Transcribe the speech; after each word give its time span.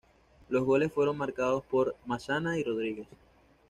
Los 0.49 0.63
goles 0.65 0.91
fueron 0.91 1.15
marcados 1.15 1.63
por 1.65 1.95
Massana 2.07 2.57
y 2.57 2.63
Rodríguez. 2.63 3.05